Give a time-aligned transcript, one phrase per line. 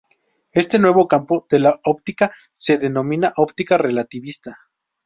[0.51, 4.57] Este nuevo campo de la óptica se denomina óptica relativista.